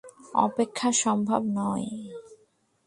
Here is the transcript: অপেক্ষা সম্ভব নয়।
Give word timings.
অপেক্ষা 0.35 0.89
সম্ভব 1.03 1.41
নয়। 1.57 1.87